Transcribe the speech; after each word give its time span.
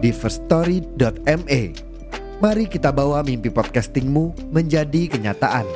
di 0.00 0.10
firststory.me. 0.10 1.62
Mari 2.40 2.64
kita 2.72 2.88
bawa 2.88 3.20
mimpi 3.20 3.52
podcastingmu 3.52 4.48
menjadi 4.48 5.12
kenyataan. 5.12 5.68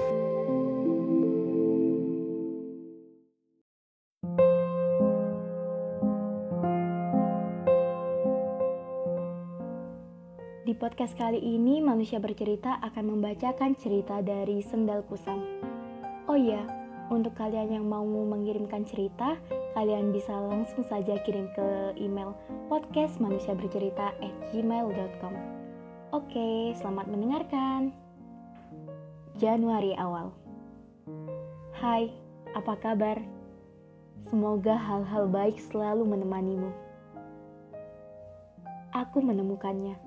Di 10.64 10.72
podcast 10.72 11.12
kali 11.20 11.36
ini, 11.44 11.84
manusia 11.84 12.16
bercerita 12.16 12.80
akan 12.80 13.04
membacakan 13.12 13.76
cerita 13.76 14.24
dari 14.24 14.64
Sendal 14.64 15.04
Kusam. 15.04 15.44
Oh 16.24 16.40
iya, 16.40 16.64
untuk 17.12 17.36
kalian 17.36 17.68
yang 17.68 17.84
mau 17.84 18.00
mengirimkan 18.04 18.84
cerita, 18.88 19.36
kalian 19.76 20.08
bisa 20.14 20.32
langsung 20.32 20.84
saja 20.88 21.18
kirim 21.24 21.48
ke 21.52 21.92
email 22.00 22.32
podcastmanusiabercerita@gmail.com. 22.72 25.34
Oke, 26.14 26.70
selamat 26.78 27.10
mendengarkan. 27.10 27.90
Januari 29.36 29.92
awal. 29.98 30.30
Hai, 31.74 32.14
apa 32.54 32.78
kabar? 32.78 33.18
Semoga 34.30 34.78
hal-hal 34.78 35.26
baik 35.28 35.58
selalu 35.58 36.06
menemanimu. 36.06 36.70
Aku 38.94 39.18
menemukannya 39.18 39.98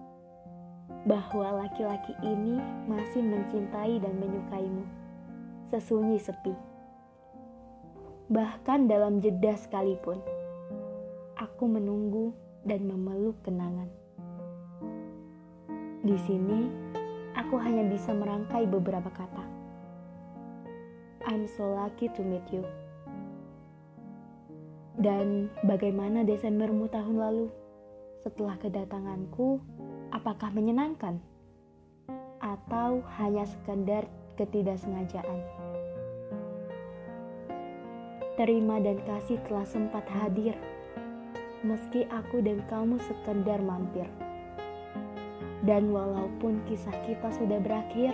bahwa 1.03 1.67
laki-laki 1.67 2.15
ini 2.23 2.55
masih 2.87 3.19
mencintai 3.19 3.99
dan 3.99 4.15
menyukaimu, 4.15 4.87
sesunyi 5.69 6.17
sepi. 6.17 6.55
Bahkan 8.27 8.91
dalam 8.91 9.23
jeda 9.23 9.55
sekalipun, 9.55 10.19
aku 11.39 11.63
menunggu 11.63 12.35
dan 12.67 12.83
memeluk 12.83 13.39
kenangan. 13.47 13.87
Di 16.03 16.17
sini, 16.27 16.67
aku 17.39 17.55
hanya 17.55 17.87
bisa 17.87 18.11
merangkai 18.11 18.67
beberapa 18.67 19.07
kata. 19.07 19.47
I'm 21.23 21.47
so 21.47 21.71
lucky 21.71 22.11
to 22.19 22.21
meet 22.23 22.43
you. 22.51 22.67
Dan 24.99 25.47
bagaimana 25.63 26.27
Desembermu 26.27 26.91
tahun 26.91 27.15
lalu? 27.23 27.47
Setelah 28.27 28.59
kedatanganku, 28.59 29.63
apakah 30.11 30.51
menyenangkan 30.51 31.23
atau 32.43 32.99
hanya 33.23 33.47
sekedar 33.47 34.03
ketidaksengajaan? 34.35 35.76
Terima 38.37 38.77
dan 38.77 39.01
kasih 39.01 39.41
telah 39.49 39.65
sempat 39.65 40.05
hadir, 40.13 40.53
meski 41.65 42.05
aku 42.05 42.37
dan 42.37 42.61
kamu 42.69 43.01
sekedar 43.01 43.57
mampir. 43.65 44.05
Dan 45.65 45.89
walaupun 45.89 46.61
kisah 46.69 46.93
kita 47.09 47.33
sudah 47.33 47.57
berakhir, 47.57 48.13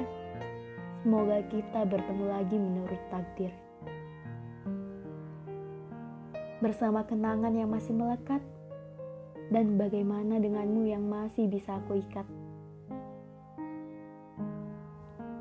semoga 1.04 1.44
kita 1.52 1.84
bertemu 1.84 2.26
lagi 2.32 2.56
menurut 2.56 3.02
takdir. 3.12 3.52
Bersama 6.64 7.04
kenangan 7.04 7.52
yang 7.52 7.68
masih 7.68 7.92
melekat, 7.92 8.40
dan 9.52 9.76
bagaimana 9.76 10.40
denganmu 10.40 10.88
yang 10.88 11.04
masih 11.04 11.52
bisa 11.52 11.84
aku 11.84 12.00
ikat. 12.00 12.24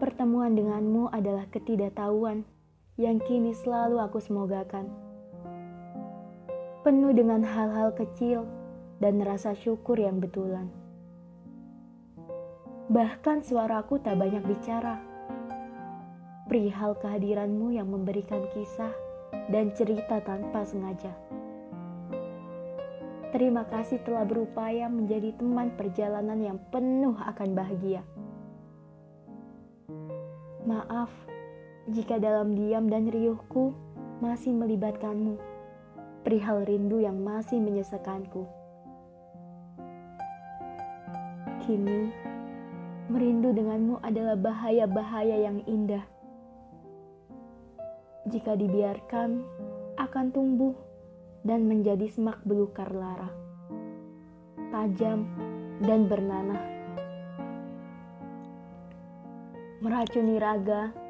Pertemuan 0.03 0.59
denganmu 0.59 1.07
adalah 1.15 1.47
ketidaktahuan 1.55 2.43
yang 3.01 3.17
kini 3.25 3.57
selalu 3.57 4.05
aku 4.05 4.21
semogakan. 4.21 4.93
Penuh 6.85 7.17
dengan 7.17 7.41
hal-hal 7.41 7.97
kecil 7.97 8.45
dan 9.01 9.17
rasa 9.25 9.57
syukur 9.57 9.97
yang 9.97 10.21
betulan. 10.21 10.69
Bahkan 12.93 13.49
suaraku 13.49 13.97
tak 13.97 14.21
banyak 14.21 14.45
bicara. 14.45 15.01
Perihal 16.53 16.93
kehadiranmu 17.01 17.73
yang 17.73 17.89
memberikan 17.89 18.45
kisah 18.53 18.93
dan 19.49 19.73
cerita 19.73 20.21
tanpa 20.21 20.61
sengaja. 20.69 21.17
Terima 23.33 23.65
kasih 23.65 24.05
telah 24.05 24.29
berupaya 24.29 24.93
menjadi 24.93 25.33
teman 25.41 25.73
perjalanan 25.81 26.37
yang 26.37 26.59
penuh 26.69 27.17
akan 27.17 27.57
bahagia. 27.57 28.05
Maaf 30.69 31.32
jika 31.91 32.23
dalam 32.23 32.55
diam 32.55 32.87
dan 32.87 33.11
riuhku 33.11 33.75
masih 34.23 34.55
melibatkanmu, 34.55 35.35
perihal 36.23 36.63
rindu 36.63 37.03
yang 37.03 37.19
masih 37.19 37.59
menyesakanku. 37.59 38.47
Kini, 41.67 42.15
merindu 43.11 43.51
denganmu 43.51 43.99
adalah 43.99 44.39
bahaya-bahaya 44.39 45.51
yang 45.51 45.59
indah. 45.67 46.07
Jika 48.31 48.55
dibiarkan, 48.55 49.43
akan 49.99 50.27
tumbuh 50.31 50.79
dan 51.43 51.67
menjadi 51.67 52.07
semak 52.07 52.39
belukar 52.47 52.95
lara, 52.95 53.27
tajam 54.71 55.27
dan 55.83 56.07
bernanah, 56.07 56.63
meracuni 59.83 60.39
raga 60.39 61.02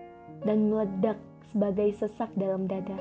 dan 0.43 0.71
meledak 0.71 1.19
sebagai 1.51 1.93
sesak 1.99 2.31
dalam 2.35 2.67
dada. 2.67 2.99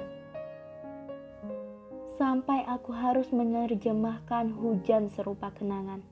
Sampai 2.22 2.62
aku 2.70 2.94
harus 2.94 3.34
menerjemahkan 3.34 4.54
hujan 4.54 5.10
serupa 5.10 5.50
kenangan. 5.58 6.06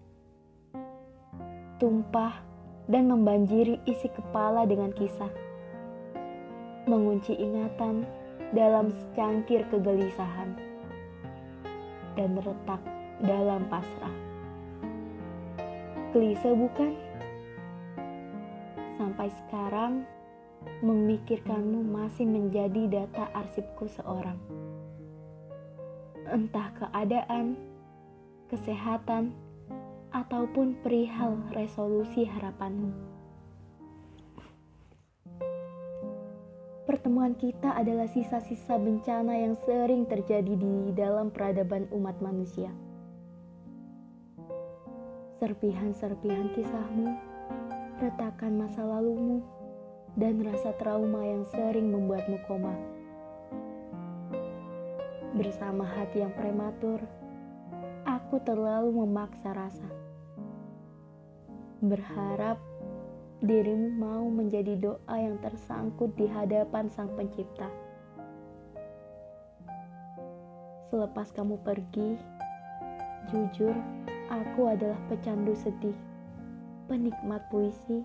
Tumpah 1.78 2.41
dan 2.89 3.06
membanjiri 3.06 3.78
isi 3.85 4.09
kepala 4.09 4.66
dengan 4.66 4.89
kisah. 4.89 5.29
Mengunci 6.89 7.38
ingatan 7.38 8.09
dalam 8.50 8.89
secangkir 8.89 9.62
kegelisahan 9.69 10.57
dan 12.18 12.34
retak 12.41 12.81
dalam 13.22 13.69
pasrah. 13.69 14.16
Klise 16.09 16.50
bukan? 16.57 16.97
Sampai 18.97 19.29
sekarang, 19.45 20.03
memikirkanmu 20.80 21.84
masih 21.88 22.28
menjadi 22.28 23.03
data 23.03 23.28
arsipku 23.36 23.88
seorang. 23.92 24.40
Entah 26.30 26.70
keadaan, 26.78 27.58
kesehatan, 28.47 29.34
ataupun 30.09 30.81
perihal 30.81 31.38
resolusi 31.53 32.25
harapanmu. 32.25 33.19
Pertemuan 36.90 37.38
kita 37.38 37.78
adalah 37.78 38.09
sisa-sisa 38.09 38.81
bencana 38.81 39.38
yang 39.38 39.53
sering 39.62 40.09
terjadi 40.09 40.58
di 40.58 40.90
dalam 40.98 41.30
peradaban 41.30 41.86
umat 41.94 42.18
manusia. 42.18 42.74
Serpihan-serpihan 45.38 46.50
kisahmu, 46.57 47.13
retakan 48.01 48.66
masa 48.66 48.81
lalumu, 48.81 49.45
dan 50.19 50.44
rasa 50.44 50.75
trauma 50.75 51.24
yang 51.24 51.48
sering 51.48 51.95
membuatmu 51.95 52.44
koma. 52.44 52.75
Bersama 55.31 55.88
hati 55.88 56.19
yang 56.19 56.36
prematur, 56.36 57.00
aku 58.04 58.44
terlalu 58.44 58.92
memaksa 58.92 59.56
rasa. 59.56 59.88
Berharap 61.80 62.60
dirimu 63.39 63.95
mau 63.95 64.27
menjadi 64.27 64.75
doa 64.75 65.16
yang 65.16 65.39
tersangkut 65.39 66.12
di 66.19 66.27
hadapan 66.27 66.92
Sang 66.92 67.16
Pencipta. 67.16 67.71
Selepas 70.92 71.31
kamu 71.31 71.63
pergi, 71.63 72.19
jujur, 73.31 73.71
aku 74.27 74.68
adalah 74.68 75.00
pecandu 75.07 75.56
sedih, 75.56 75.95
penikmat 76.92 77.48
puisi, 77.48 78.04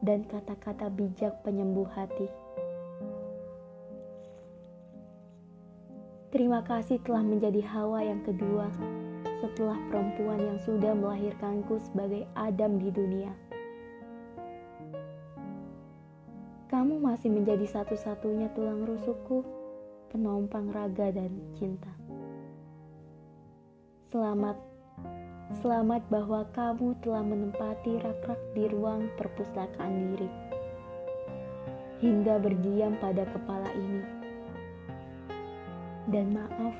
dan 0.00 0.24
kata-kata 0.24 0.88
bijak 0.88 1.44
penyembuh 1.44 1.88
hati. 1.92 2.28
Terima 6.30 6.62
kasih 6.62 7.02
telah 7.02 7.26
menjadi 7.26 7.60
hawa 7.66 8.06
yang 8.06 8.22
kedua 8.22 8.70
setelah 9.42 9.76
perempuan 9.90 10.38
yang 10.38 10.58
sudah 10.62 10.94
melahirkanku 10.94 11.80
sebagai 11.80 12.28
Adam 12.38 12.78
di 12.78 12.88
dunia. 12.92 13.32
Kamu 16.70 17.02
masih 17.02 17.34
menjadi 17.34 17.66
satu-satunya 17.66 18.54
tulang 18.54 18.86
rusukku, 18.86 19.42
penompang 20.14 20.70
raga 20.70 21.10
dan 21.10 21.34
cinta. 21.58 21.90
Selamat, 24.14 24.54
selamat 25.58 26.06
bahwa 26.06 26.46
kamu 26.54 26.94
telah 27.02 27.26
menempati 27.26 27.98
rak-rak 27.98 28.38
di 28.54 28.70
ruang 28.70 29.10
perpustakaan 29.18 30.14
diri, 30.14 30.30
hingga 31.98 32.38
berdiam 32.38 32.94
pada 33.02 33.26
kepala 33.26 33.66
ini. 33.74 34.02
Dan 36.06 36.30
maaf, 36.38 36.74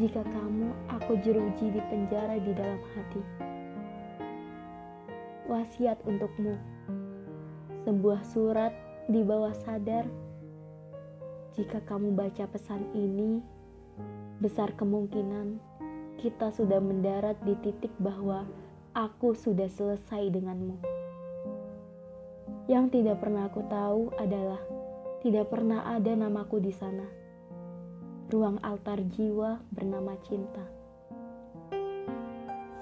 jika 0.00 0.24
kamu 0.24 0.72
aku 0.88 1.20
jeruji 1.20 1.68
di 1.68 1.80
penjara 1.92 2.40
di 2.40 2.52
dalam 2.56 2.80
hati. 2.96 3.22
Wasiat 5.52 6.00
untukmu. 6.08 6.56
Sebuah 7.84 8.20
surat 8.24 8.72
di 9.08 9.20
bawah 9.20 9.52
sadar. 9.52 10.04
Jika 11.56 11.80
kamu 11.88 12.12
baca 12.12 12.44
pesan 12.48 12.84
ini, 12.92 13.40
besar 14.44 14.76
kemungkinan 14.76 15.67
kita 16.18 16.50
sudah 16.50 16.82
mendarat 16.82 17.38
di 17.46 17.54
titik 17.62 17.94
bahwa 18.02 18.44
aku 18.92 19.32
sudah 19.38 19.70
selesai 19.70 20.34
denganmu. 20.34 20.76
Yang 22.68 23.00
tidak 23.00 23.22
pernah 23.22 23.46
aku 23.48 23.62
tahu 23.70 24.12
adalah 24.18 24.60
tidak 25.22 25.48
pernah 25.48 25.86
ada 25.88 26.12
namaku 26.12 26.60
di 26.60 26.74
sana 26.74 27.28
ruang 28.28 28.60
altar 28.60 29.00
jiwa 29.16 29.56
bernama 29.72 30.12
cinta. 30.20 30.60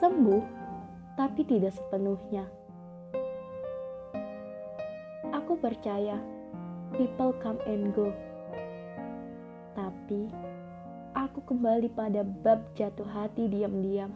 Sembuh, 0.03 0.43
tapi 1.15 1.47
tidak 1.47 1.71
sepenuhnya. 1.71 2.51
Aku 5.31 5.55
percaya 5.55 6.19
people 6.99 7.31
come 7.39 7.63
and 7.71 7.95
go. 7.95 8.11
Tapi 9.79 10.27
aku 11.27 11.43
kembali 11.43 11.91
pada 11.91 12.23
bab 12.23 12.71
jatuh 12.79 13.03
hati 13.11 13.51
diam-diam. 13.51 14.15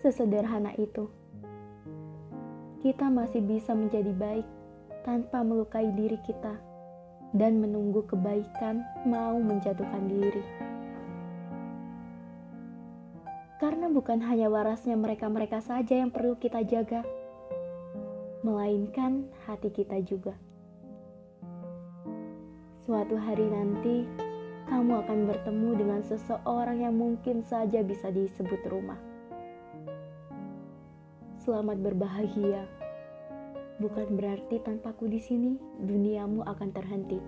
Sesederhana 0.00 0.72
itu. 0.80 1.04
Kita 2.80 3.12
masih 3.12 3.44
bisa 3.44 3.76
menjadi 3.76 4.08
baik 4.16 4.48
tanpa 5.04 5.44
melukai 5.44 5.92
diri 5.92 6.16
kita 6.24 6.56
dan 7.36 7.60
menunggu 7.60 8.08
kebaikan 8.08 8.80
mau 9.04 9.36
menjatuhkan 9.36 10.08
diri. 10.08 10.40
Karena 13.60 13.92
bukan 13.92 14.24
hanya 14.24 14.48
warasnya 14.48 14.96
mereka-mereka 14.96 15.60
saja 15.60 16.00
yang 16.00 16.08
perlu 16.08 16.40
kita 16.40 16.64
jaga, 16.64 17.04
melainkan 18.40 19.28
hati 19.44 19.68
kita 19.68 20.00
juga. 20.00 20.32
Suatu 22.88 23.20
hari 23.20 23.44
nanti, 23.44 24.29
kamu 24.70 25.02
akan 25.02 25.26
bertemu 25.26 25.70
dengan 25.74 25.98
seseorang 26.06 26.86
yang 26.86 26.94
mungkin 26.94 27.42
saja 27.42 27.82
bisa 27.82 28.06
disebut 28.14 28.62
rumah. 28.70 29.02
Selamat 31.42 31.82
berbahagia 31.82 32.70
bukan 33.82 34.14
berarti 34.14 34.62
tanpaku 34.62 35.10
di 35.10 35.18
sini 35.18 35.58
duniamu 35.82 36.46
akan 36.46 36.70
terhenti. 36.70 37.18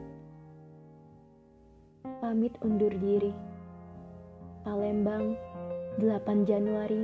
Pamit 2.22 2.54
undur 2.62 2.94
diri. 2.94 3.34
Palembang, 4.62 5.34
8 5.98 6.46
Januari 6.46 7.02